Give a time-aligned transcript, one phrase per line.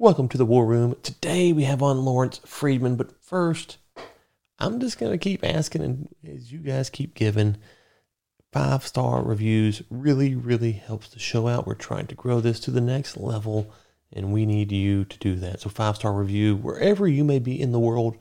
[0.00, 0.96] Welcome to the War Room.
[1.02, 3.76] Today we have on Lawrence Freedman, but first,
[4.58, 7.58] I'm just going to keep asking, and as you guys keep giving,
[8.50, 11.66] five star reviews really, really helps the show out.
[11.66, 13.74] We're trying to grow this to the next level,
[14.10, 15.60] and we need you to do that.
[15.60, 18.16] So, five star review, wherever you may be in the world,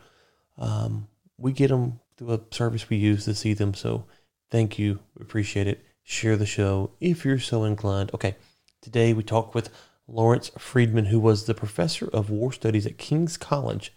[0.57, 1.07] um,
[1.37, 3.73] we get them through a service we use to see them.
[3.73, 4.03] So,
[4.51, 4.99] thank you.
[5.17, 5.85] Appreciate it.
[6.03, 8.13] Share the show if you're so inclined.
[8.13, 8.35] Okay,
[8.81, 9.69] today we talk with
[10.11, 13.93] Lawrence Freedman, who was the professor of war studies at King's College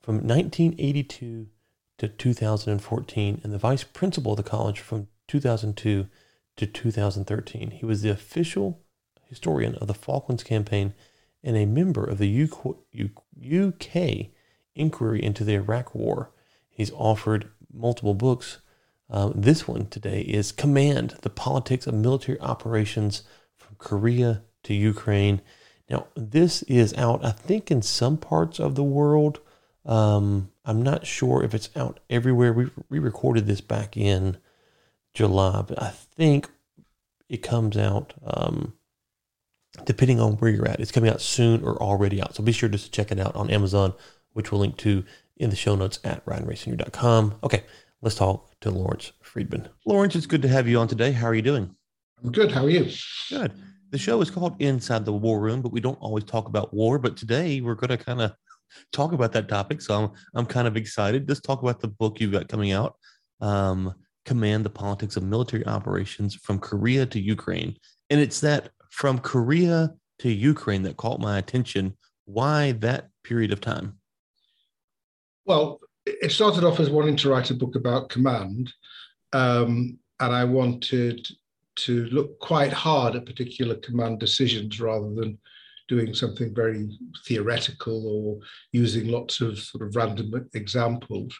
[0.00, 1.48] from 1982
[1.98, 6.06] to 2014 and the vice principal of the college from 2002
[6.56, 7.70] to 2013.
[7.72, 8.80] He was the official
[9.28, 10.94] historian of the Falklands Campaign
[11.42, 12.48] and a member of the
[13.02, 14.26] UK
[14.74, 16.30] inquiry into the Iraq War.
[16.68, 18.58] He's offered multiple books.
[19.08, 23.24] Um, this one today is Command The Politics of Military Operations
[23.56, 25.40] from Korea to Ukraine.
[25.88, 29.40] Now, this is out, I think, in some parts of the world.
[29.84, 32.52] Um, I'm not sure if it's out everywhere.
[32.52, 34.36] We, we recorded this back in
[35.14, 36.48] July, but I think
[37.28, 38.74] it comes out um,
[39.84, 40.80] depending on where you're at.
[40.80, 42.34] It's coming out soon or already out.
[42.34, 43.94] So be sure just to check it out on Amazon,
[44.32, 45.04] which we'll link to
[45.36, 47.34] in the show notes at ryanracing.com.
[47.42, 47.64] Okay,
[48.02, 49.68] let's talk to Lawrence Freedman.
[49.86, 51.12] Lawrence, it's good to have you on today.
[51.12, 51.74] How are you doing?
[52.22, 52.52] I'm good.
[52.52, 52.90] How are you?
[53.30, 53.52] Good.
[53.90, 56.98] The show is called Inside the War Room, but we don't always talk about war.
[56.98, 58.32] But today we're going to kind of
[58.92, 59.80] talk about that topic.
[59.80, 61.28] So I'm, I'm kind of excited.
[61.28, 62.96] Let's talk about the book you've got coming out.
[63.40, 67.76] Um, command the politics of military operations from Korea to Ukraine.
[68.10, 71.96] And it's that from Korea to Ukraine that caught my attention.
[72.26, 73.98] Why that period of time?
[75.46, 78.72] Well, it started off as wanting to write a book about command.
[79.32, 81.26] Um, and I wanted
[81.84, 85.38] to look quite hard at particular command decisions rather than
[85.88, 86.88] doing something very
[87.26, 88.38] theoretical or
[88.72, 91.36] using lots of sort of random examples.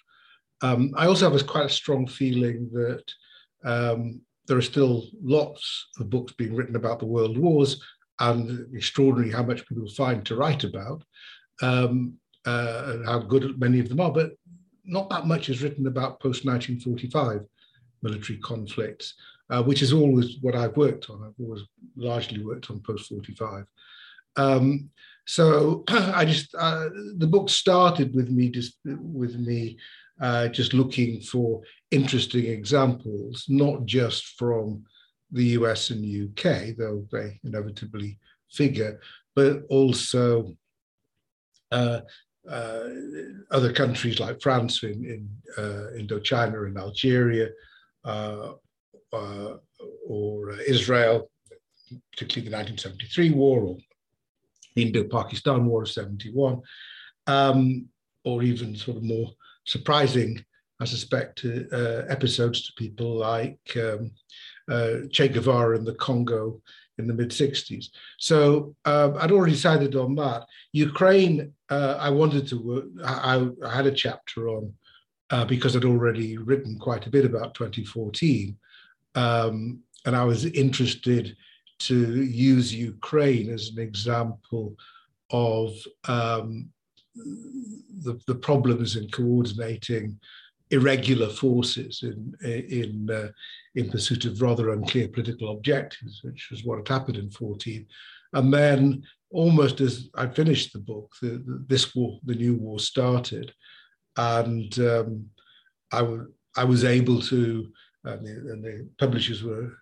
[0.62, 3.05] Um, I also have a quite a strong feeling that
[3.64, 7.80] um, there are still lots of books being written about the world wars,
[8.20, 11.02] and extraordinary how much people find to write about,
[11.62, 12.14] um,
[12.46, 14.12] uh, and how good many of them are.
[14.12, 14.33] But
[14.84, 17.46] not that much is written about post 1945
[18.02, 19.14] military conflicts,
[19.50, 21.22] uh, which is always what I've worked on.
[21.24, 21.62] I've always
[21.96, 23.64] largely worked on post 45.
[24.36, 24.90] Um,
[25.27, 29.77] so I just uh, the book started with me just with me
[30.20, 34.84] uh, just looking for interesting examples, not just from
[35.33, 38.18] the US and UK, though they inevitably
[38.50, 39.00] figure,
[39.34, 40.55] but also
[41.70, 42.00] uh,
[42.48, 42.88] uh,
[43.50, 47.48] other countries like France in, in uh, Indochina and Algeria,
[49.13, 49.57] uh, uh,
[50.07, 51.31] or Israel,
[52.13, 53.77] particularly the 1973 war or
[54.75, 56.61] the Indo-Pakistan War of 71,
[57.27, 57.87] um,
[58.25, 59.31] or even sort of more
[59.65, 60.45] surprising,
[60.81, 64.13] I suspect, uh, episodes to people like um,
[64.71, 66.61] uh, Che Guevara in the Congo
[66.98, 67.87] in the mid 60s.
[68.19, 70.47] So um, I'd already decided on that.
[70.73, 74.73] Ukraine, uh, I wanted to work, I, I, had a chapter on
[75.31, 78.57] uh, because I'd already written quite a bit about 2014.
[79.15, 81.37] Um, and I was interested
[81.81, 84.77] to use Ukraine as an example
[85.31, 85.75] of
[86.09, 86.71] um,
[87.15, 90.19] the, the problems in coordinating
[90.71, 93.29] irregular forces in in uh,
[93.75, 97.87] in pursuit of rather unclear political objectives, which was what had happened in 14.
[98.33, 102.79] And then, almost as I finished the book, the, the, this war, the new war,
[102.79, 103.53] started,
[104.17, 105.27] and um,
[105.92, 107.73] I, was able to,
[108.05, 109.72] and the, and the publishers were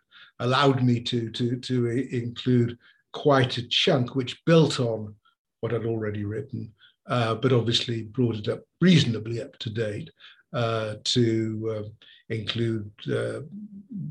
[0.41, 2.79] allowed me to to to include
[3.13, 5.15] quite a chunk, which built on
[5.61, 6.73] what I'd already written
[7.09, 10.11] uh, but obviously brought it up reasonably up to date
[10.53, 11.93] uh, to um,
[12.29, 13.41] include uh,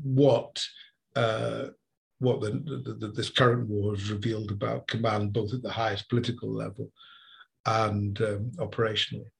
[0.02, 0.62] what
[1.16, 1.66] uh,
[2.20, 6.08] what the, the, the, this current war has revealed about command, both at the highest
[6.08, 6.90] political level
[7.66, 9.30] and um, operationally.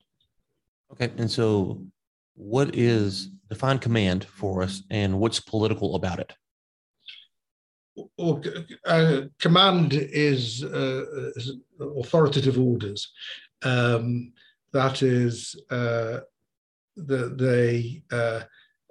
[0.93, 1.83] Okay, and so
[2.39, 6.33] what is define command for us, and what's political about it?
[8.17, 8.41] or,
[8.87, 11.05] uh, command is, uh,
[11.37, 13.13] is, authoritative orders
[13.63, 14.33] um,
[14.73, 16.21] that is uh,
[16.97, 18.43] the, they, uh,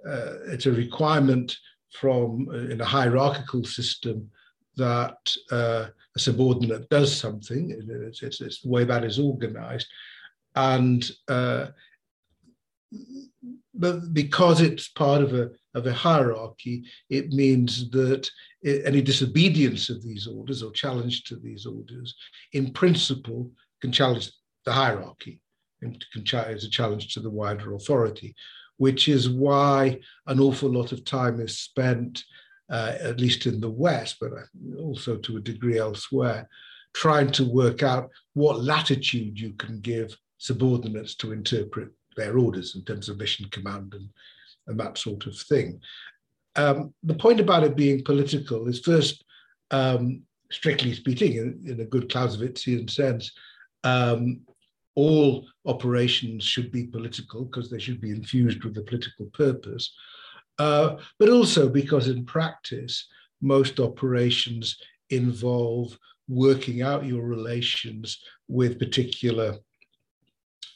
[0.08, 1.56] uh, it's a requirement
[1.92, 4.30] from uh, in a hierarchical system
[4.76, 7.70] that uh, a subordinate does something.
[7.88, 9.86] It's, it's, it's, the way that is organized.
[10.54, 11.08] And
[13.74, 18.28] but because it's part of a, of a hierarchy, it means that
[18.64, 22.14] any disobedience of these orders or challenge to these orders,
[22.52, 23.50] in principle,
[23.80, 24.30] can challenge
[24.64, 25.40] the hierarchy
[25.82, 28.34] and can is a challenge to the wider authority,
[28.78, 32.24] which is why an awful lot of time is spent,
[32.70, 34.32] uh, at least in the West, but
[34.78, 36.48] also to a degree elsewhere,
[36.94, 42.84] trying to work out what latitude you can give subordinates to interpret their orders in
[42.84, 44.08] terms of mission command and,
[44.66, 45.80] and that sort of thing.
[46.56, 49.24] Um, the point about it being political is first,
[49.70, 53.32] um, strictly speaking, in, in, a good Clausewitzian sense,
[53.84, 54.40] um,
[54.96, 59.94] all operations should be political because they should be infused with a political purpose,
[60.58, 63.06] uh, but also because in practice,
[63.40, 64.76] most operations
[65.10, 65.96] involve
[66.28, 69.56] working out your relations with particular,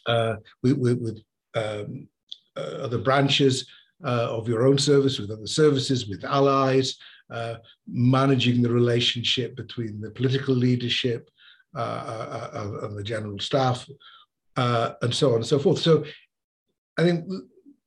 [0.06, 1.22] uh, with, with, with
[1.54, 2.08] um,
[2.56, 3.66] uh, other branches
[4.04, 6.96] uh, of your own service, with other services, with allies,
[7.30, 7.56] uh,
[7.86, 11.30] managing the relationship between the political leadership
[11.74, 13.88] and the general staff,
[14.56, 15.78] and so on and so forth.
[15.78, 16.04] So
[16.98, 17.24] I think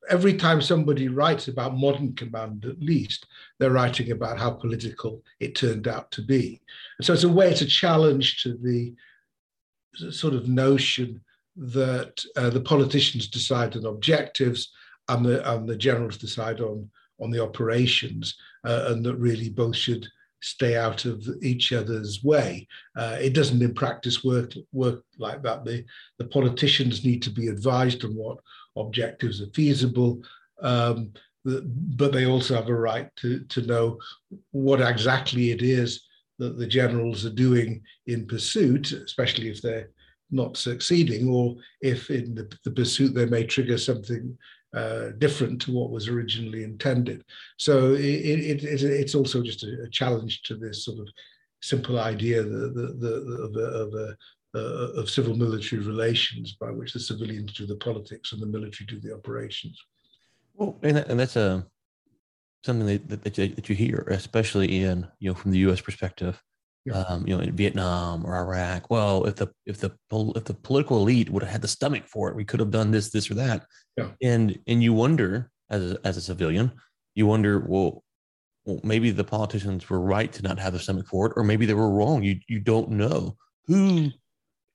[0.08, 3.26] every time somebody writes about modern command, at least,
[3.58, 6.60] they're writing about how political it turned out to be.
[6.98, 8.94] And so it's a way, it's a challenge to the
[10.10, 11.20] sort of notion
[11.56, 14.72] that uh, the politicians decide on objectives
[15.08, 16.88] and the, and the generals decide on,
[17.20, 20.06] on the operations, uh, and that really both should
[20.42, 22.68] stay out of each other's way.
[22.96, 25.64] Uh, it doesn't in practice work work like that.
[25.64, 25.84] The,
[26.18, 28.38] the politicians need to be advised on what
[28.76, 30.22] objectives are feasible,
[30.62, 31.12] um,
[31.44, 33.98] but they also have a right to, to know
[34.50, 36.04] what exactly it is
[36.38, 39.88] that the generals are doing in pursuit, especially if they're
[40.30, 44.36] not succeeding, or if in the, the pursuit they may trigger something
[44.74, 47.24] uh, different to what was originally intended.
[47.56, 51.08] So it, it, it, it's also just a, a, challenge to this sort of
[51.62, 54.16] simple idea the, the, of, of,
[54.54, 58.86] uh, of civil military relations by which the civilians do the politics and the military
[58.86, 59.80] do the operations.
[60.54, 61.66] Well, and, that, and that's a
[62.64, 65.80] something that, that, that you hear, especially in you know from the U.S.
[65.80, 66.42] perspective.
[66.86, 67.00] Yeah.
[67.00, 68.90] Um, you know, in Vietnam or Iraq.
[68.90, 69.90] Well, if the if the
[70.36, 72.92] if the political elite would have had the stomach for it, we could have done
[72.92, 73.66] this, this, or that.
[73.96, 74.10] Yeah.
[74.22, 76.70] And and you wonder as a, as a civilian,
[77.16, 78.04] you wonder, well,
[78.64, 81.66] well, maybe the politicians were right to not have the stomach for it, or maybe
[81.66, 82.22] they were wrong.
[82.22, 83.36] You you don't know
[83.66, 84.10] who.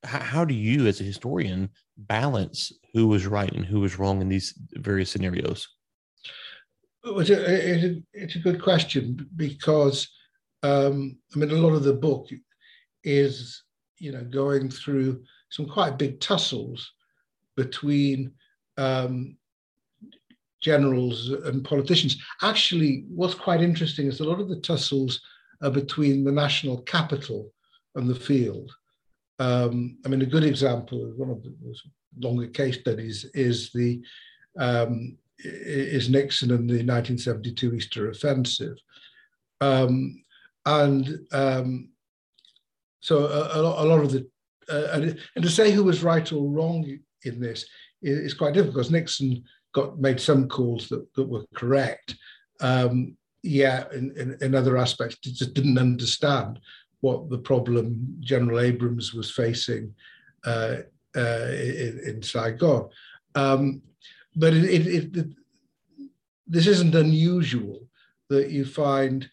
[0.04, 4.20] How, how do you, as a historian, balance who was right and who was wrong
[4.20, 5.68] in these various scenarios?
[7.04, 10.10] It's a, it's a good question because
[10.64, 12.28] um, I mean, a lot of the book
[13.04, 13.64] is,
[14.00, 16.92] you know, going through some quite big tussles
[17.56, 18.32] between
[18.78, 19.38] um,
[20.62, 22.18] generals and politicians.
[22.42, 25.22] Actually, what's quite interesting is a lot of the tussles
[25.62, 27.52] are between the national capital
[27.96, 28.72] and the field.
[29.40, 31.52] Um, I mean, a good example of one of the
[32.20, 34.02] longer case studies is the
[34.60, 38.78] um, is Nixon and the 1972 Easter offensive.
[39.60, 40.22] Um,
[40.66, 41.90] and um,
[43.00, 44.28] so a, a, lot of the
[44.70, 47.66] uh, and, and, to say who was right or wrong in this
[48.02, 49.44] is, quite difficult because Nixon
[49.74, 52.16] got made some calls that, that were correct.
[52.60, 56.60] Um, yeah, in, in, in, other aspects, just didn't understand
[57.00, 59.94] what the problem General Abrams was facing
[60.46, 60.78] uh,
[61.16, 62.90] uh, in, in, Saigon.
[63.34, 63.82] Um,
[64.36, 65.28] but it, it, it,
[66.48, 67.88] this isn't unusual
[68.30, 69.28] that you find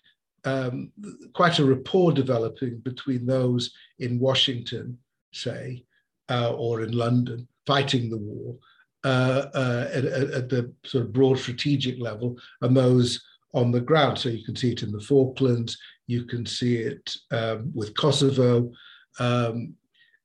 [0.49, 0.93] um,
[1.33, 4.99] quite a rapport developing between those in Washington,
[5.33, 5.85] say,
[6.31, 8.57] uh, or in London, fighting the war
[9.05, 13.23] uh, uh, at, at, the sort of broad strategic level, and those
[13.55, 14.19] on the ground.
[14.19, 18.73] So you can see it in the Falklands, you can see it um, with Kosovo.
[19.19, 19.75] Um,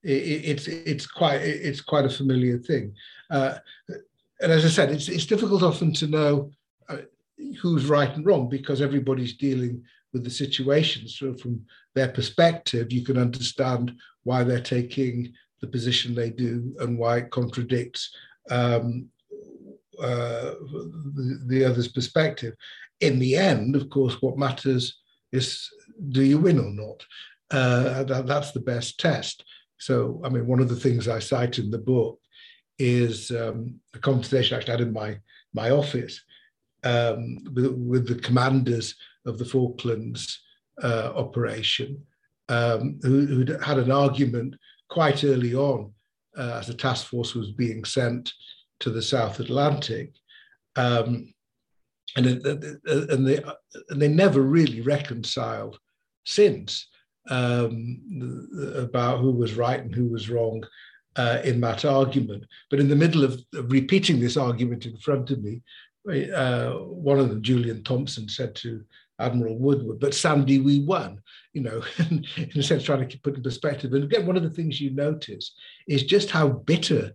[0.03, 2.93] it, it's it's quite it's quite a familiar thing,
[3.29, 3.55] uh,
[4.41, 6.51] and as I said, it's it's difficult often to know
[6.89, 6.97] uh,
[7.61, 11.07] who's right and wrong because everybody's dealing with the situation.
[11.07, 11.65] So from
[11.95, 13.93] their perspective, you can understand
[14.23, 18.15] why they're taking the position they do and why it contradicts
[18.49, 19.09] um,
[19.99, 22.53] uh, the, the other's perspective.
[22.99, 25.01] In the end, of course, what matters
[25.31, 25.69] is
[26.09, 27.05] do you win or not?
[27.51, 29.43] Uh, that, that's the best test.
[29.77, 32.19] So, I mean, one of the things I cite in the book
[32.79, 35.19] is um, a conversation I actually had in my
[35.53, 36.19] my office
[36.83, 40.39] um, with, with, the commanders of the Falklands
[40.81, 42.01] uh, operation,
[42.49, 44.55] um, who, had an argument
[44.89, 45.91] quite early on
[46.37, 48.31] uh, as the task force was being sent
[48.79, 50.13] to the South Atlantic.
[50.75, 51.33] Um,
[52.15, 53.43] and and they
[53.89, 55.79] and they never really reconciled
[56.25, 56.87] since
[57.29, 58.01] um,
[58.75, 60.63] about who was right and who was wrong
[61.15, 62.45] uh, in that argument.
[62.69, 65.61] But in the middle of, of, repeating this argument in front of me,
[66.35, 68.83] uh, one of them, Julian Thompson, said to
[69.19, 71.21] Admiral Woodward, but Sandy, we won,
[71.53, 73.93] you know, in a sense, trying to put in perspective.
[73.93, 75.53] And again, one of the things you notice
[75.87, 77.13] is just how bitter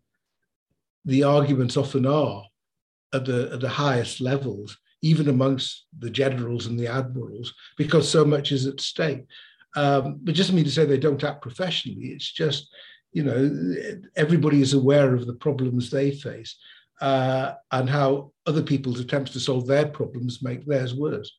[1.05, 2.45] the arguments often are
[3.13, 8.25] at the, at the highest levels, even amongst the generals and the admirals, because so
[8.25, 9.25] much is at stake.
[9.77, 12.09] Um, but just mean to say they don't act professionally.
[12.09, 12.69] It's just,
[13.13, 16.57] you know, everybody is aware of the problems they face
[17.01, 21.33] uh, and how other people's attempts to solve their problems make theirs worse.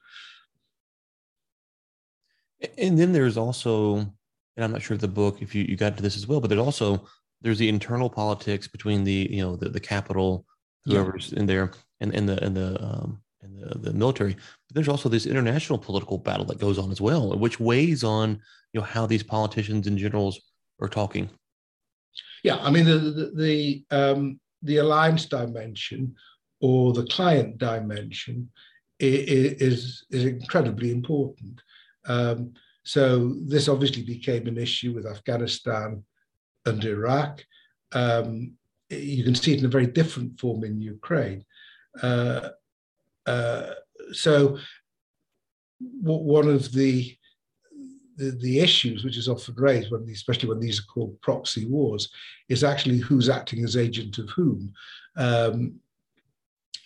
[2.78, 5.96] And then there's also, and I'm not sure if the book, if you, you got
[5.98, 7.08] to this as well, but there's also
[7.42, 10.46] there's the internal politics between the you know the the capital,
[10.86, 11.40] whoever's yeah.
[11.40, 14.34] in there, and and the and the um, and the, the military.
[14.34, 18.42] But there's also this international political battle that goes on as well, which weighs on
[18.74, 20.40] you know how these politicians and generals
[20.82, 21.30] are talking.
[22.44, 26.16] Yeah, I mean the the the, um, the alliance dimension
[26.62, 28.50] or the client dimension
[29.00, 31.62] is is incredibly important.
[32.10, 36.04] Um, so this obviously became an issue with Afghanistan
[36.66, 37.46] and Iraq.
[37.94, 38.54] Um,
[38.90, 41.46] you can see it in a very different form in Ukraine.
[42.02, 42.50] Uh,
[43.28, 43.72] uh,
[44.12, 44.58] so
[46.02, 47.16] one of the,
[48.18, 52.10] the, the issues which is often raised when especially when these are called proxy wars
[52.50, 54.74] is actually who's acting as agent of whom
[55.16, 55.76] um,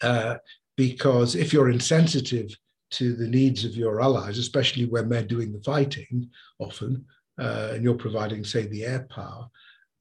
[0.02, 0.36] uh,
[0.76, 2.56] because if you're insensitive
[2.94, 7.06] to the needs of your allies, especially when they're doing the fighting often,
[7.40, 9.48] uh, and you're providing, say, the air power,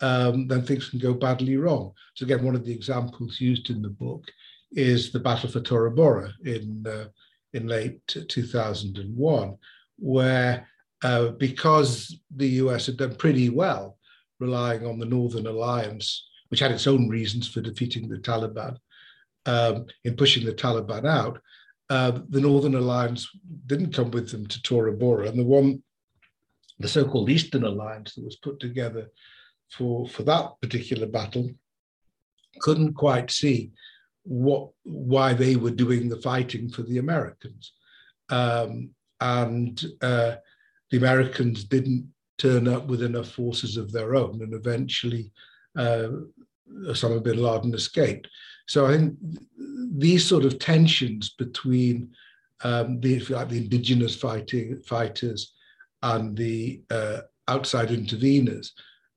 [0.01, 1.93] um, then things can go badly wrong.
[2.15, 4.25] So again, one of the examples used in the book
[4.73, 7.07] is the Battle for Tora Bora in uh,
[7.55, 9.57] in late 2001,
[9.99, 10.67] where
[11.05, 13.99] uh, because the US had done pretty well
[14.41, 18.77] relying on the Northern Alliance, which had its own reasons for defeating the Taliban,
[19.47, 21.41] um, in pushing the Taliban out,
[21.93, 23.29] uh, the Northern Alliance
[23.67, 25.83] didn't come with them to Tora Bora, and the one,
[26.79, 29.11] the so-called Eastern Alliance that was put together
[29.71, 31.51] for for that particular battle,
[32.61, 33.73] couldn't quite see
[34.23, 37.75] what why they were doing the fighting for the Americans,
[38.31, 38.89] um,
[39.21, 40.37] and uh,
[40.91, 45.31] the Americans didn't turn up with enough forces of their own, and eventually
[45.77, 46.09] uh,
[46.89, 48.29] Osama bin Laden escaped.
[48.67, 49.17] So I think
[49.97, 52.11] these sort of tensions between
[52.65, 55.53] um, the, like the indigenous fighting fighters
[56.03, 58.71] and the uh, outside interveners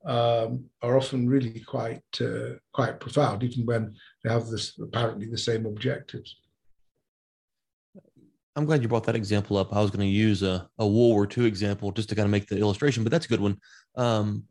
[0.04, 5.38] um, are often really quite uh, quite profound, even when they have this apparently the
[5.38, 6.36] same objectives.
[8.54, 9.74] I'm glad you brought that example up.
[9.74, 12.30] I was going to use a, a World War II example just to kind of
[12.30, 13.58] make the illustration, but that's a good one.
[13.96, 14.44] Um,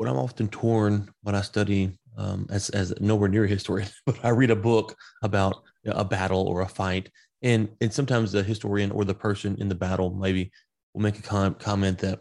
[0.00, 4.18] what I'm often torn when I study um, as, as nowhere near a historian, but
[4.24, 7.10] I read a book about a battle or a fight,
[7.42, 10.50] and and sometimes the historian or the person in the battle maybe
[10.94, 12.20] will make a com- comment that,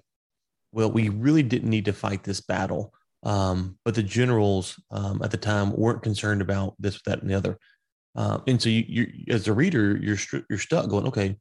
[0.73, 2.93] well, we really didn't need to fight this battle,
[3.23, 7.33] um, but the generals um, at the time weren't concerned about this, that, and the
[7.33, 7.57] other,
[8.17, 10.17] uh, and so you, you as a reader, you're
[10.49, 11.37] you're stuck going, okay,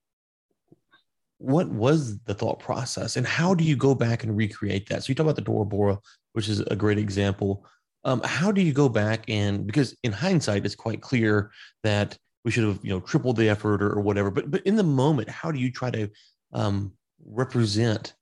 [1.39, 5.03] what was the thought process, and how do you go back and recreate that?
[5.03, 5.99] So you talk about the Tora Bora,
[6.39, 7.67] which is a great example.
[8.05, 11.51] Um, how do you go back and because in hindsight it's quite clear
[11.83, 14.77] that we should have you know tripled the effort or, or whatever, but but in
[14.77, 16.09] the moment, how do you try to
[16.53, 16.93] um,
[17.27, 18.15] represent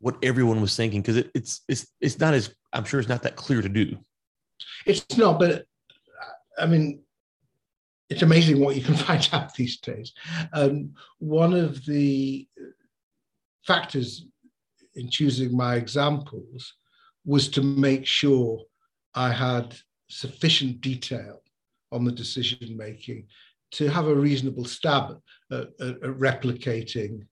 [0.00, 1.00] what everyone was thinking?
[1.00, 3.96] Because it, it's it's it's not as I'm sure it's not that clear to do.
[4.84, 5.64] It's not, but
[6.58, 7.00] I mean,
[8.10, 10.12] it's amazing what you can find out these days.
[10.52, 12.46] Um, one of the
[13.66, 14.26] factors
[14.96, 16.74] in choosing my examples
[17.24, 18.60] was to make sure
[19.14, 19.76] I had
[20.08, 21.42] sufficient detail
[21.92, 23.26] on the decision making
[23.72, 27.26] to have a reasonable stab at, at, at replicating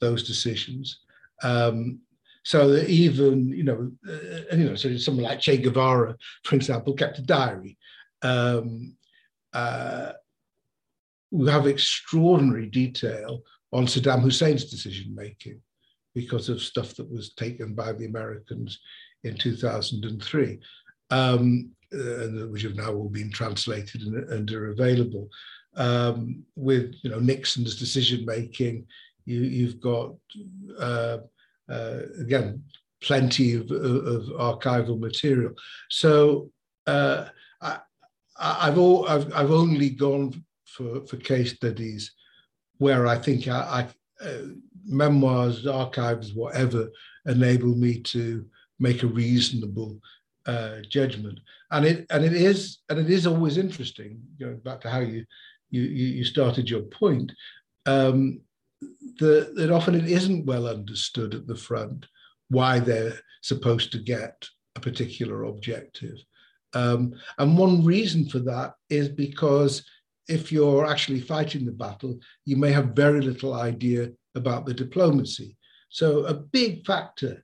[0.00, 1.00] those decisions.
[1.42, 2.00] Um,
[2.44, 6.92] so that even you know, uh, you know, so someone like Che Guevara, for example,
[6.94, 7.78] kept a diary.
[8.22, 8.96] Um,
[9.52, 10.12] uh,
[11.30, 13.42] we have extraordinary detail
[13.72, 15.60] on Saddam Hussein's decision making
[16.14, 18.78] because of stuff that was taken by the Americans
[19.24, 20.58] in 2003
[21.10, 25.28] um, uh, which have now all been translated and, and are available.
[25.76, 28.86] Um, with you know Nixon's decision making,
[29.24, 30.14] you, have got
[30.78, 31.18] uh,
[31.68, 32.62] uh, again
[33.00, 35.52] plenty of, of, archival material.
[35.90, 36.50] So
[36.86, 37.26] uh,
[37.60, 37.78] I,
[38.38, 42.12] I've only gone for for case studies
[42.78, 43.88] where I think I,
[44.20, 44.46] I uh,
[44.86, 46.88] memoirs, archives, whatever,
[47.26, 48.46] enable me to
[48.78, 50.00] make a reasonable
[50.46, 51.38] uh, judgment.
[51.70, 54.20] And it and it is and it is always interesting.
[54.38, 55.24] Going back to how you
[55.70, 57.32] you you started your point,
[57.86, 58.40] um,
[59.18, 62.06] the, that often it isn't well understood at the front
[62.48, 66.16] why they're supposed to get a particular objective.
[66.74, 69.84] Um, and one reason for that is because
[70.28, 75.56] if you're actually fighting the battle, you may have very little idea about the diplomacy.
[75.90, 77.43] So a big factor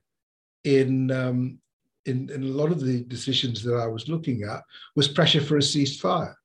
[0.63, 1.59] in, um,
[2.05, 4.61] in, in, a lot of the decisions that I was looking at
[4.95, 6.35] was pressure for a ceasefire.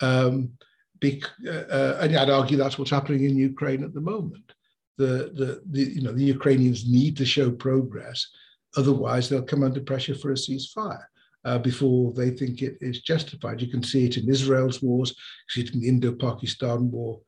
[0.00, 0.52] Um,
[1.00, 4.52] bec- uh, and I'd argue that's what's happening in Ukraine at the moment.
[4.98, 8.26] The, the, the, you know, the Ukrainians need to show progress,
[8.76, 11.04] otherwise they'll come under pressure for a ceasefire.
[11.44, 13.60] Uh, before they think it is justified.
[13.60, 17.18] You can see it in Israel's wars, you see it in the Indo-Pakistan war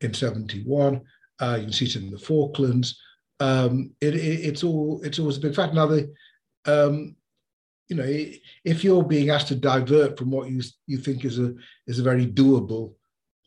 [0.00, 1.02] in 71,
[1.40, 2.98] uh, you can see it in the Falklands.
[3.40, 5.74] Um, it, it, it's all it's always a big fact.
[5.74, 6.12] Now, the,
[6.66, 7.16] um,
[7.88, 8.04] you know,
[8.64, 11.54] if you're being asked to divert from what you you think is a
[11.86, 12.94] is a very doable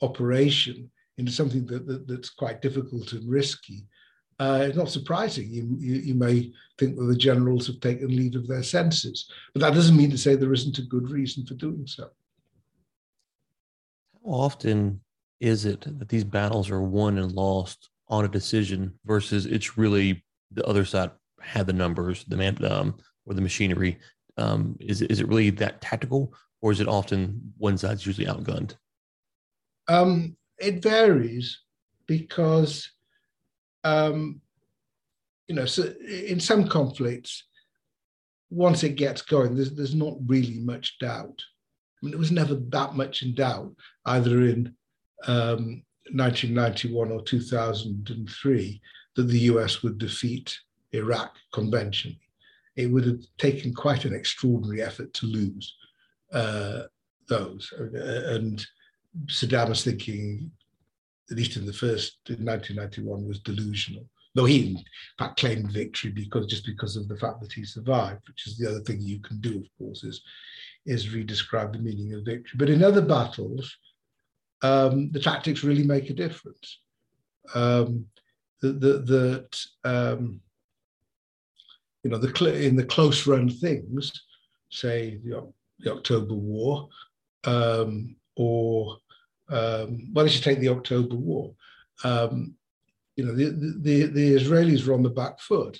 [0.02, 3.86] operation into something that, that that's quite difficult and risky,
[4.40, 5.48] uh, it's not surprising.
[5.50, 9.62] You, you, you, may think that the generals have taken leave of their senses, but
[9.62, 12.10] that doesn't mean to say there isn't a good reason for doing so.
[14.14, 15.02] How often
[15.40, 20.24] is it that these battles are won and lost on a decision versus it's really
[20.52, 24.00] the other side had the numbers, the man, um, or the machinery?
[24.38, 28.76] Um, is, is it really that tactical, or is it often one side's usually outgunned?
[29.88, 31.60] Um, it varies
[32.08, 32.90] because
[33.84, 34.42] um,
[35.48, 37.44] you know, so in some conflicts,
[38.50, 41.38] once it gets going, there's, there's not really much doubt.
[41.38, 43.74] I mean, it was never that much in doubt,
[44.06, 44.76] either in
[45.26, 48.82] um, 1991 or 2003,
[49.16, 50.58] that the US would defeat
[50.92, 52.20] Iraq conventionally.
[52.76, 55.76] It would have taken quite an extraordinary effort to lose
[56.32, 56.84] uh,
[57.30, 57.72] those.
[57.78, 58.66] And
[59.28, 60.52] Saddam was thinking
[61.32, 64.06] at least in the first in 1991, was delusional.
[64.36, 64.84] Though he, in
[65.18, 68.70] fact, claimed victory because just because of the fact that he survived, which is the
[68.70, 70.22] other thing you can do, of course, is
[70.86, 72.58] is redescribe the meaning of victory.
[72.58, 73.78] But in other battles,
[74.64, 76.80] um, the tactics really make a difference.
[77.54, 78.08] Um,
[78.62, 80.40] that um,
[82.04, 84.12] you know the in the close run things,
[84.70, 86.88] say the, the October War,
[87.44, 88.98] um, or
[89.50, 91.54] um, well, let's just take the October War.
[92.04, 92.56] Um,
[93.16, 93.50] you know, the,
[93.82, 95.80] the, the, Israelis were on the back foot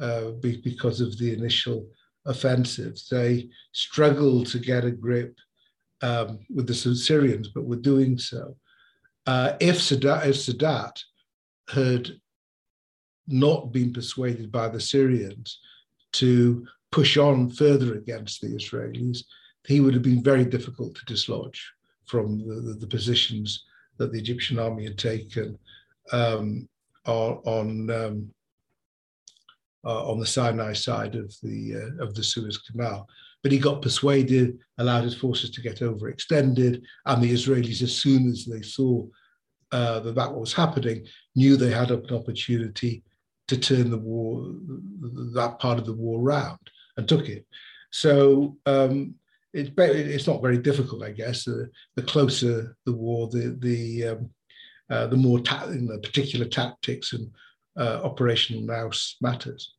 [0.00, 1.86] uh, because of the initial
[2.24, 2.98] offensive.
[3.10, 5.36] They struggled to get a grip
[6.02, 8.56] um, with the Syrians, but were doing so.
[9.26, 11.00] Uh, if, Sadat, if Sadat
[11.68, 12.10] had
[13.28, 15.60] not been persuaded by the Syrians
[16.14, 19.24] to push on further against the Israelis,
[19.66, 21.72] he would have been very difficult to dislodge
[22.06, 23.64] from the, the, the positions
[23.98, 25.56] that the Egyptian army had taken
[26.12, 26.68] um,
[27.06, 28.30] on um,
[29.84, 33.08] uh, on the Sinai side of the uh, of the Suez Canal.
[33.42, 38.28] But he got persuaded, allowed his forces to get overextended, and the Israelis, as soon
[38.28, 39.06] as they saw
[39.72, 43.02] uh, that that was happening, knew they had an opportunity
[43.48, 44.46] to turn the war,
[45.34, 46.60] that part of the war round,
[46.96, 47.46] and took it.
[47.90, 49.14] So um,
[49.52, 51.44] it's it's not very difficult, I guess.
[51.44, 54.30] The closer the war, the the um,
[54.90, 57.30] uh, the more ta- the particular tactics and
[57.78, 58.62] uh, operational
[59.20, 59.74] matters.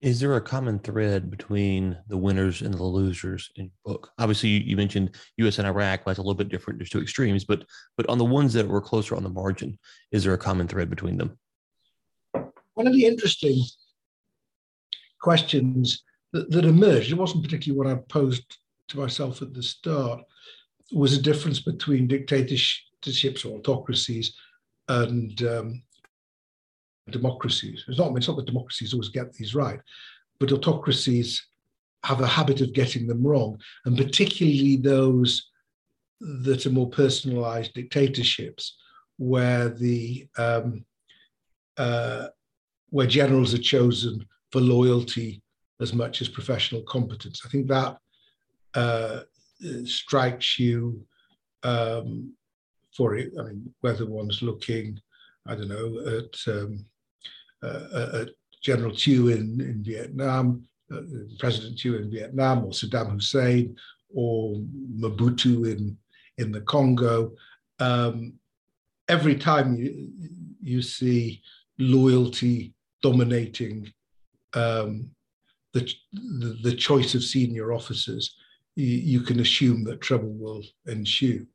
[0.00, 4.12] Is there a common thread between the winners and the losers in your book?
[4.18, 5.58] Obviously, you, mentioned U.S.
[5.58, 6.04] and Iraq.
[6.04, 6.78] That's a little bit different.
[6.78, 7.64] There's two extremes, but
[7.96, 9.76] but on the ones that were closer on the margin,
[10.12, 11.36] is there a common thread between them?
[12.74, 13.60] One of the interesting
[15.20, 18.58] questions that, that emerged, it wasn't particularly what I posed
[18.88, 20.20] to myself at the start,
[20.92, 24.34] was a difference between dictatorships or autocracies
[24.88, 25.82] and um,
[27.10, 27.84] democracies.
[27.88, 29.80] It's not, it's not that democracies always get these right,
[30.38, 31.46] but autocracies
[32.04, 35.50] have a habit of getting them wrong, and particularly those
[36.20, 38.76] that are more personalized dictatorships,
[39.16, 40.84] where the um,
[41.76, 42.28] uh,
[42.90, 45.42] where generals are chosen for loyalty
[45.80, 47.42] as much as professional competence.
[47.44, 47.98] I think that
[48.74, 49.20] uh,
[49.84, 51.04] strikes you
[51.62, 52.32] um,
[52.96, 53.32] for it.
[53.38, 55.00] I mean, whether one's looking,
[55.46, 56.84] I don't know, at, um,
[58.62, 61.00] General Thieu in, in Vietnam, uh,
[61.38, 63.76] President Thieu in Vietnam or Saddam Hussein
[64.14, 64.56] or
[64.98, 65.96] Mobutu in,
[66.38, 67.32] in the Congo.
[67.78, 68.34] Um,
[69.08, 70.10] every time you,
[70.62, 71.42] you see
[71.78, 73.92] loyalty dominating
[74.54, 75.10] um,
[75.72, 78.36] the, the, the, choice of senior officers,
[78.74, 81.46] you, you, can assume that trouble will ensue.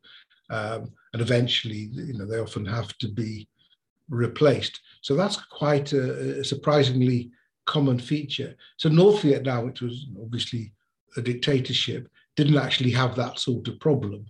[0.50, 3.48] Um, and eventually, you know, they often have to be
[4.10, 4.80] replaced.
[5.02, 7.32] So that's quite a, a surprisingly
[7.66, 8.56] common feature.
[8.78, 10.74] So North Vietnam, which was obviously
[11.18, 14.26] a dictatorship, didn't actually have that sort of problem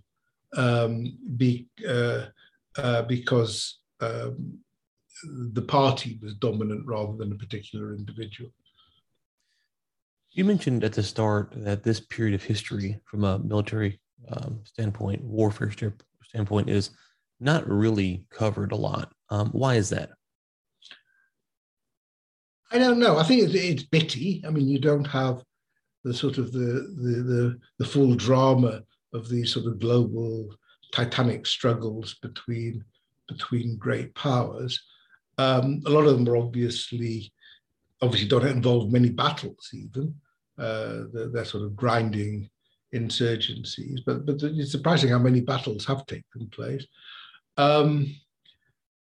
[0.56, 2.26] um, be, uh,
[2.76, 4.58] uh, because um,
[5.52, 8.50] the party was dominant rather than a particular individual.
[10.32, 14.00] You mentioned at the start that this period of history, from a military
[14.32, 15.72] um, standpoint, warfare
[16.22, 16.90] standpoint, is
[17.44, 19.12] not really covered a lot.
[19.30, 20.10] Um, why is that?
[22.72, 23.18] I don't know.
[23.18, 24.42] I think it's, it's bitty.
[24.46, 25.44] I mean, you don't have
[26.02, 30.48] the sort of the, the the the full drama of these sort of global
[30.92, 32.84] titanic struggles between
[33.28, 34.82] between great powers.
[35.38, 37.32] Um, a lot of them are obviously
[38.02, 40.14] obviously don't involve many battles even.
[40.58, 42.48] Uh, they're, they're, sort of grinding
[42.94, 46.86] insurgencies, but but it's surprising how many battles have taken place.
[47.56, 48.14] Um,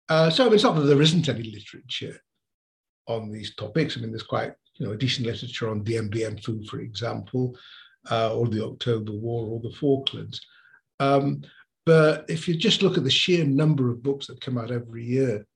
[0.08, 2.18] uh, so it's not that there isn't any literature
[3.06, 3.96] on these topics.
[3.96, 7.56] I mean, there's quite you know decent literature on Bien Phu, for example,
[8.10, 10.40] uh, or the October War, or the Falklands.
[11.00, 11.42] Um,
[11.84, 15.04] but if you just look at the sheer number of books that come out every
[15.04, 15.46] year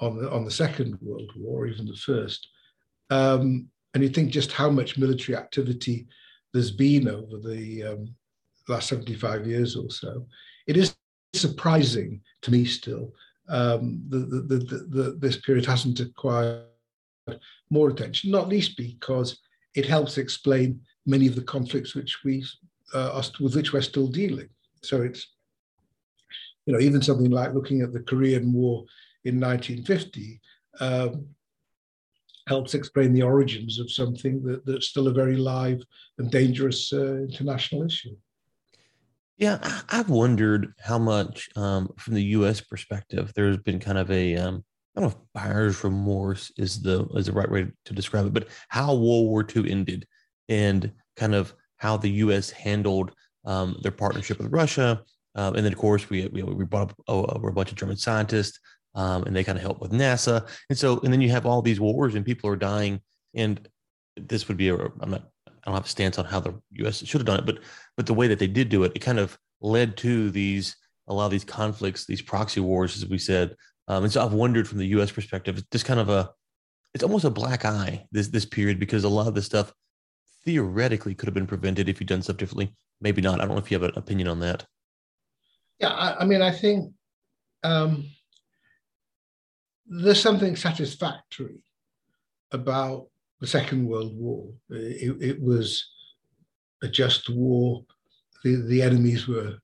[0.00, 2.48] on the on the Second World War, even the first,
[3.10, 6.06] um, and you think just how much military activity
[6.52, 8.14] there's been over the um,
[8.68, 10.26] last 75 years or so,
[10.66, 10.94] it is
[11.40, 13.12] surprising to me still
[13.48, 16.64] um, the, the, the, this period hasn't acquired
[17.70, 19.38] more attention, not least because
[19.74, 22.44] it helps explain many of the conflicts which we
[22.94, 24.48] uh, are, with which we're still dealing.
[24.82, 25.34] So it's,
[26.66, 28.84] you know, even something like looking at the Korean War
[29.24, 30.40] in 1950
[30.80, 31.26] um,
[32.48, 35.82] helps explain the origins of something that, that's still a very live
[36.18, 38.16] and dangerous uh, international issue.
[39.38, 39.58] Yeah,
[39.90, 42.60] I've wondered how much, um, from the U.S.
[42.62, 44.64] perspective, there's been kind of a um,
[44.96, 48.32] I don't know if buyer's remorse is the is the right way to describe it,
[48.32, 50.06] but how World War II ended
[50.48, 52.50] and kind of how the U.S.
[52.50, 53.12] handled
[53.44, 55.02] um, their partnership with Russia,
[55.34, 57.98] um, and then of course we we, we brought up oh, a bunch of German
[57.98, 58.58] scientists,
[58.94, 61.60] um, and they kind of helped with NASA, and so and then you have all
[61.60, 63.02] these wars and people are dying,
[63.34, 63.68] and
[64.16, 65.28] this would be a I'm not
[65.66, 67.04] I don't have a stance on how the U.S.
[67.04, 67.58] should have done it, but
[67.96, 70.76] but the way that they did do it, it kind of led to these
[71.08, 73.56] a lot of these conflicts, these proxy wars, as we said.
[73.88, 75.10] Um, and so I've wondered from the U.S.
[75.10, 76.30] perspective, it's just kind of a,
[76.94, 79.72] it's almost a black eye this this period because a lot of this stuff
[80.44, 82.74] theoretically could have been prevented if you'd done stuff differently.
[83.00, 83.40] Maybe not.
[83.40, 84.64] I don't know if you have an opinion on that.
[85.80, 86.92] Yeah, I, I mean, I think
[87.62, 88.04] um,
[89.86, 91.62] there's something satisfactory
[92.52, 93.08] about
[93.40, 94.48] the Second World War.
[94.70, 95.88] It, it was
[96.82, 97.84] a just war.
[98.44, 99.58] The, the enemies were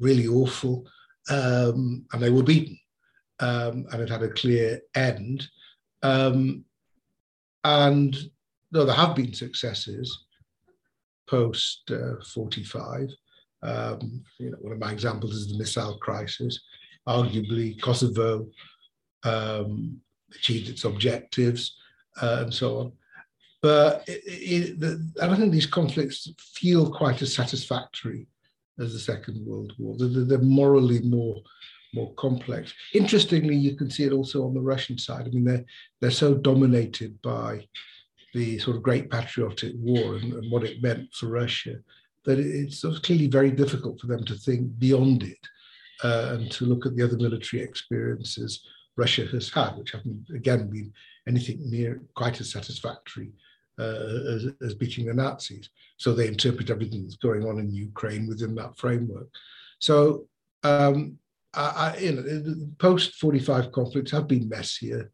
[0.00, 0.86] really awful,
[1.30, 2.78] um, and they were beaten,
[3.40, 5.46] um, and it had a clear end.
[6.02, 6.64] Um,
[7.64, 8.16] and
[8.70, 10.24] though there have been successes
[11.28, 13.08] post uh, 45,
[13.62, 16.60] um, you know, one of my examples is the missile crisis.
[17.08, 18.46] Arguably, Kosovo
[19.24, 20.00] um,
[20.34, 21.76] achieved its objectives
[22.22, 22.92] uh, and so on.
[23.60, 28.28] But it, it, the, I don't think these conflicts feel quite as satisfactory
[28.78, 29.96] as the Second World War.
[29.98, 31.36] They're, they're, morally more
[31.94, 32.74] more complex.
[32.92, 35.26] Interestingly, you can see it also on the Russian side.
[35.26, 35.64] I mean, they're
[36.00, 37.66] they're so dominated by
[38.34, 41.76] the sort of Great Patriotic War and, and what it meant for Russia
[42.24, 45.38] that it's clearly very difficult for them to think beyond it
[46.04, 48.66] uh, and to look at the other military experiences
[48.96, 50.92] Russia has had, which haven't again been
[51.26, 53.30] anything near quite as satisfactory
[53.78, 55.70] as, as beating the Nazis.
[55.96, 59.28] So they interpret everything that's going on in Ukraine within that framework.
[59.80, 60.26] So,
[60.62, 61.18] um,
[61.54, 65.10] I, I, you know, post 45 conflicts have been messier,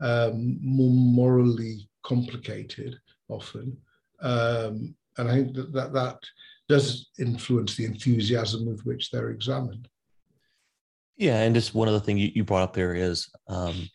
[0.00, 2.98] um, more morally complicated
[3.28, 3.76] often.
[4.20, 6.18] Um, and I think that, that that
[6.68, 9.88] does influence the enthusiasm with which they're examined.
[11.16, 11.40] Yeah.
[11.40, 13.88] And just one other thing you, you brought up there is, um,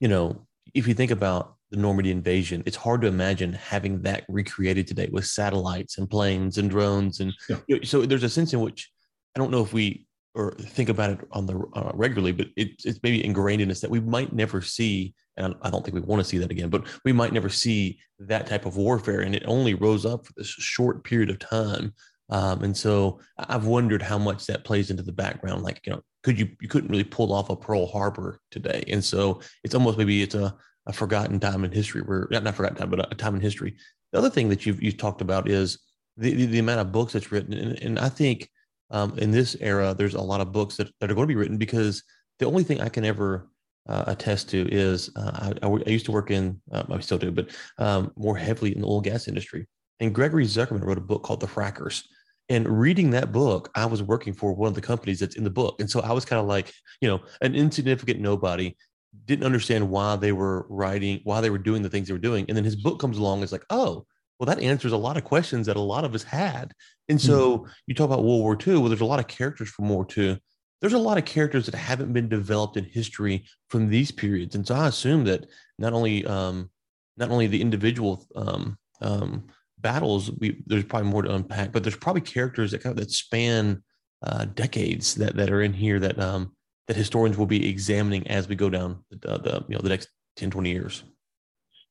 [0.00, 4.24] you know, if you think about the Normandy invasion, it's hard to imagine having that
[4.28, 7.20] recreated today with satellites and planes and drones.
[7.20, 7.56] And yeah.
[7.66, 8.90] you know, so there's a sense in which
[9.34, 10.06] I don't know if we
[10.36, 13.80] or think about it on the uh, regularly, but it, it's maybe ingrained in us
[13.80, 16.68] that we might never see and I don't think we want to see that again.
[16.68, 20.32] But we might never see that type of warfare, and it only rose up for
[20.36, 21.92] this short period of time.
[22.30, 25.62] Um, and so I've wondered how much that plays into the background.
[25.62, 29.04] Like, you know, could you you couldn't really pull off a Pearl Harbor today, and
[29.04, 30.54] so it's almost maybe it's a,
[30.86, 33.76] a forgotten time in history where not not forgotten time, but a time in history.
[34.12, 35.78] The other thing that you've you talked about is
[36.16, 38.48] the, the, the amount of books that's written, and, and I think
[38.90, 41.38] um, in this era there's a lot of books that, that are going to be
[41.38, 42.02] written because
[42.38, 43.48] the only thing I can ever
[43.88, 47.30] uh, attest to is uh, I, I, used to work in um, I still do,
[47.30, 49.66] but um, more heavily in the oil and gas industry.
[50.00, 52.04] And Gregory Zuckerman wrote a book called The Frackers,
[52.48, 55.50] and reading that book, I was working for one of the companies that's in the
[55.50, 55.80] book.
[55.80, 58.76] And so I was kind of like, you know, an insignificant nobody,
[59.24, 62.44] didn't understand why they were writing, why they were doing the things they were doing.
[62.48, 64.06] And then his book comes along, it's like, oh,
[64.38, 66.72] well, that answers a lot of questions that a lot of us had.
[67.08, 67.70] And so mm-hmm.
[67.86, 70.24] you talk about World War II, well, there's a lot of characters from World War
[70.26, 70.40] II.
[70.80, 74.54] There's a lot of characters that haven't been developed in history from these periods.
[74.54, 75.46] And so I assume that
[75.78, 76.70] not only um,
[77.16, 79.46] not only the individual um, um,
[79.78, 83.12] battles, we, there's probably more to unpack, but there's probably characters that kind of that
[83.12, 83.82] span
[84.22, 86.54] uh, decades that that are in here that um,
[86.86, 90.08] that historians will be examining as we go down the, the you know the next
[90.36, 91.04] 10, 20 years.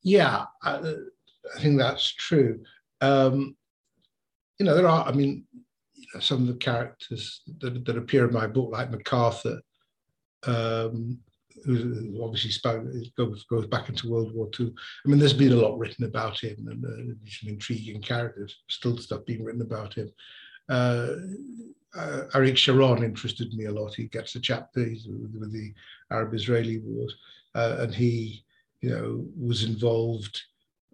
[0.04, 0.96] Yeah, I,
[1.56, 2.64] I think that's true.
[3.02, 3.56] Um,
[4.60, 5.06] you know, there are.
[5.06, 5.46] I mean,
[5.94, 9.62] you know, some of the characters that, that appear in my book, like MacArthur,
[10.46, 11.20] um,
[11.66, 12.86] who obviously spoke,
[13.18, 14.74] goes, back into World War II.
[15.06, 18.98] I mean, there's been a lot written about him, and uh, an intriguing characters, Still
[18.98, 20.10] stuff being written about him.
[20.70, 21.08] Uh,
[21.96, 23.94] uh, Arik Sharon interested me a lot.
[23.94, 25.74] He gets a chapter with, with the
[26.12, 27.16] Arab-Israeli wars,
[27.56, 28.44] uh, and he,
[28.82, 30.42] you know, was involved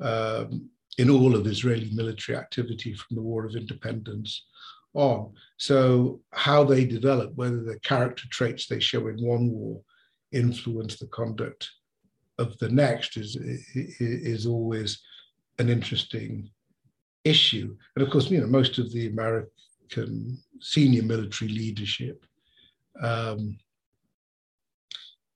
[0.01, 4.45] um, in all of Israeli military activity from the War of Independence
[4.93, 5.31] on.
[5.57, 9.81] So how they develop, whether the character traits they show in one war
[10.31, 11.69] influence the conduct
[12.37, 14.99] of the next is, is always
[15.57, 16.49] an interesting
[17.23, 17.75] issue.
[17.95, 19.49] And of course, you know, most of the American
[20.61, 22.25] senior military leadership
[23.01, 23.57] um,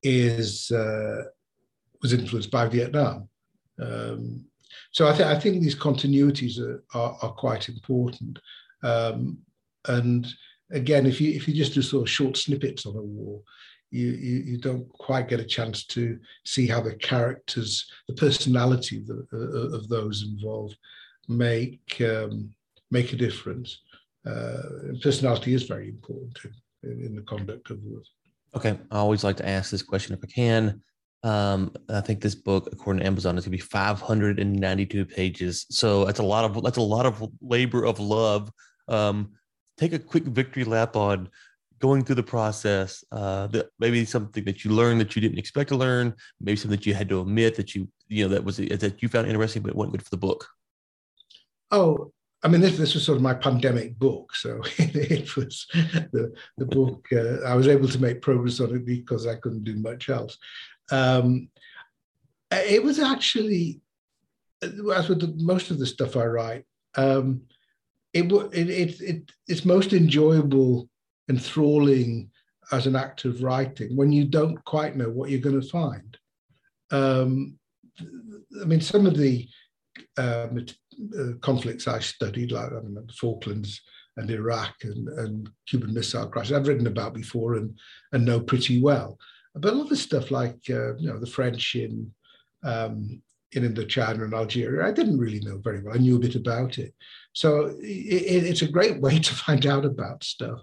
[0.02, 1.24] is uh,
[2.02, 3.30] was influenced by Vietnam.
[3.82, 4.46] Um,
[4.92, 8.40] so I, th- I think these continuities are, are, are quite important.
[8.84, 9.40] Um,
[9.88, 10.28] and
[10.72, 13.42] again, if you if you just do sort of short snippets on a war,
[13.94, 18.98] you, you, you don't quite get a chance to see how the characters, the personality
[18.98, 20.76] of, the, uh, of those involved
[21.28, 22.50] make um,
[22.92, 23.80] make a difference.
[24.26, 26.38] Uh, personality is very important
[26.84, 28.10] in, in, the conduct of wars.
[28.56, 30.82] Okay, I always like to ask this question if I can.
[31.24, 35.66] Um, I think this book, according to Amazon, is going to be 592 pages.
[35.70, 38.52] So that's a lot of that's a lot of labor of love.
[38.88, 39.34] Um,
[39.78, 41.30] take a quick victory lap on
[41.84, 45.68] going through the process, uh, that maybe something that you learned that you didn't expect
[45.68, 48.56] to learn, maybe something that you had to omit that you, you know, that was
[48.56, 50.48] that you found interesting, but it wasn't good for the book.
[51.72, 52.13] Oh,
[52.44, 54.36] I mean, this, this was sort of my pandemic book.
[54.36, 58.86] So it was the, the book, uh, I was able to make progress on it
[58.86, 60.38] because I couldn't do much else.
[60.92, 61.50] Um,
[62.52, 63.82] it was actually,
[64.62, 67.42] as with the, most of the stuff I write, um,
[68.14, 70.90] it, it, it, it, it's most enjoyable
[71.30, 72.30] enthralling
[72.72, 76.18] as an act of writing when you don't quite know what you're going to find.
[76.92, 77.58] Um,
[78.62, 79.48] I mean, some of the
[80.18, 80.66] um,
[81.20, 83.82] uh, conflicts I studied, like I the Falklands
[84.18, 87.78] and Iraq and, and Cuban Missile Crisis, I've written about before and,
[88.12, 89.18] and know pretty well.
[89.56, 92.12] But a lot of stuff like uh, you know the French in
[92.64, 95.94] um, in Indochina and Algeria, I didn't really know very well.
[95.94, 96.94] I knew a bit about it,
[97.34, 100.60] so it, it's a great way to find out about stuff.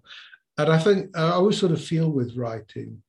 [0.59, 3.01] And I think I always sort of feel with writing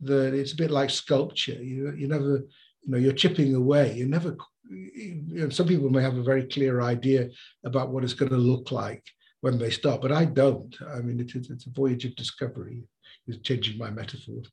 [0.00, 1.62] that it's a bit like sculpture.
[1.62, 2.44] You you never,
[2.82, 3.94] you know, you're chipping away.
[3.94, 4.36] You never.
[4.70, 7.28] You know, some people may have a very clear idea
[7.64, 9.04] about what it's going to look like
[9.40, 10.74] when they start, but I don't.
[10.94, 12.84] I mean, it's, a voyage of discovery.
[13.26, 14.50] Is changing my metaphors,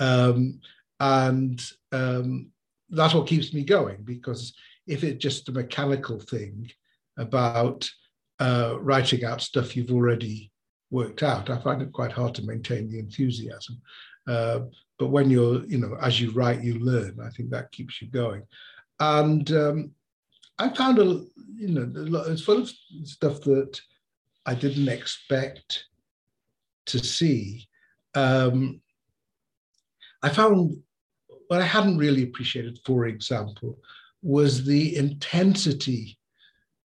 [0.00, 0.60] um,
[0.98, 2.50] and um,
[2.90, 3.98] that's what keeps me going.
[4.02, 4.54] Because
[4.86, 6.68] if it's just a mechanical thing
[7.16, 7.88] about
[8.40, 10.50] uh, writing out stuff you've already
[10.90, 11.50] worked out.
[11.50, 13.80] I find it quite hard to maintain the enthusiasm.
[14.26, 14.60] Uh,
[14.98, 17.18] but when you're, you know, as you write, you learn.
[17.24, 18.42] I think that keeps you going.
[19.00, 19.90] And um,
[20.58, 21.24] I found a,
[21.56, 22.70] you know, it's full of
[23.04, 23.80] stuff that
[24.46, 25.84] I didn't expect
[26.86, 27.68] to see.
[28.14, 28.80] Um,
[30.22, 30.76] I found
[31.48, 33.78] what I hadn't really appreciated, for example,
[34.22, 36.18] was the intensity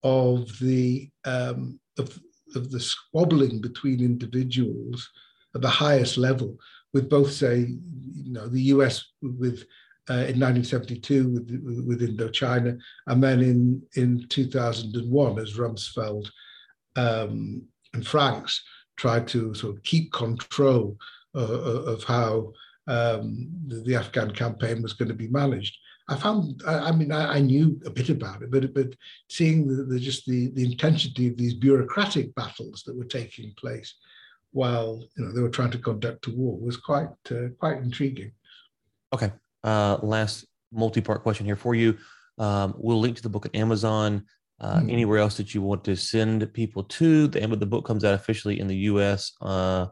[0.04, 2.20] of the um, of
[2.56, 5.10] of the squabbling between individuals
[5.56, 6.58] at the highest level,
[6.94, 9.66] with both, say, you know, the US with
[10.10, 16.30] uh, in 1972 with, with Indochina, and then in, in 2001 as Rumsfeld
[16.96, 17.64] um,
[17.94, 18.64] and Franks
[18.98, 20.98] tried to sort of keep control
[21.36, 22.52] uh, of how
[22.88, 25.78] um, the, the, Afghan campaign was going to be managed.
[26.10, 28.94] I found, I, I mean, I, I, knew a bit about it, but but
[29.30, 33.96] seeing the, the, just the, the intensity of these bureaucratic battles that were taking place
[34.52, 38.32] while you know they were trying to conduct a war was quite uh, quite intriguing.
[39.14, 39.32] Okay,
[39.64, 41.98] uh, last multi-part question here for you.
[42.38, 44.26] Um, we'll link to the book at Amazon.
[44.60, 44.90] Uh, hmm.
[44.90, 47.28] Anywhere else that you want to send people to?
[47.28, 49.34] The the book comes out officially in the U.S.
[49.42, 49.88] Uh,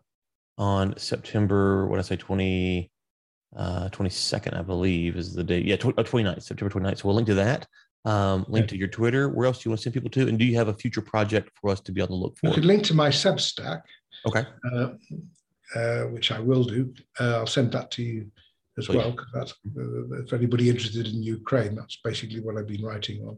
[0.58, 1.88] on September.
[1.88, 2.92] What I say, twenty.
[3.54, 5.66] Uh, 22nd, I believe, is the date.
[5.66, 7.00] Yeah, tw- 29th, uh, September 29th.
[7.00, 7.68] So we'll link to that.
[8.06, 9.28] Um, link to your Twitter.
[9.28, 10.30] Where else do you want to send people to?
[10.30, 12.48] And do you have a future project for us to be on the look for?
[12.48, 13.82] You could link to my Substack.
[14.26, 14.46] Okay.
[14.72, 14.92] Uh,
[15.76, 16.94] uh, which I will do.
[17.20, 18.32] Uh, I'll send that to you
[18.82, 18.98] as Please.
[18.98, 23.24] well, because that's uh, if anybody interested in Ukraine, that's basically what I've been writing
[23.24, 23.38] on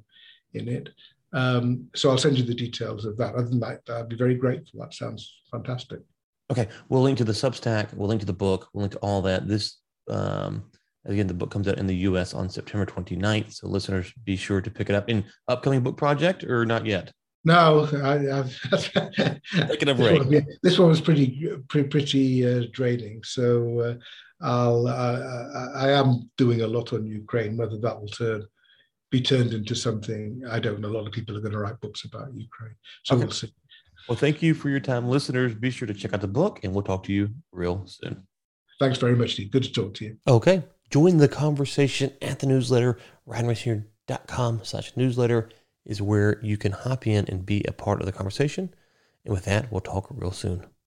[0.54, 0.90] in it.
[1.34, 3.36] Um, so I'll send you the details of that.
[3.36, 4.80] Other than that, I'd be very grateful.
[4.80, 6.00] That sounds fantastic.
[6.52, 7.94] Okay, we'll link to the Substack.
[7.94, 8.70] We'll link to the book.
[8.74, 9.48] We'll link to all that.
[9.48, 9.78] This
[10.10, 10.64] um,
[11.06, 12.34] again, the book comes out in the U.S.
[12.34, 13.54] on September 29th.
[13.54, 15.10] So listeners, be sure to pick it up.
[15.10, 17.12] In upcoming book project or not yet?
[17.46, 18.56] No, I, have
[19.68, 20.22] taken a break.
[20.22, 23.22] This one, this one was pretty pretty, pretty uh, draining.
[23.24, 23.94] So uh,
[24.42, 27.58] I'll uh, I am doing a lot on Ukraine.
[27.58, 28.46] Whether that will turn
[29.12, 30.90] be turned into something, I don't know.
[30.90, 33.26] A lot of people are going to write books about Ukraine, so okay.
[33.26, 33.54] we'll see.
[34.10, 35.54] Well, thank you for your time, listeners.
[35.56, 38.28] Be sure to check out the book, and we'll talk to you real soon.
[38.80, 39.52] Thanks very much, Steve.
[39.52, 40.18] Good to talk to you.
[40.28, 40.64] Okay.
[40.90, 45.50] Join the conversation at the newsletter, rideracinghere.com slash newsletter
[45.86, 48.74] is where you can hop in and be a part of the conversation.
[49.26, 50.66] And with that, we'll talk real soon.